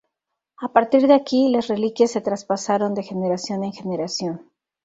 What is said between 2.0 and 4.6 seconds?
se traspasaron de generación en generación.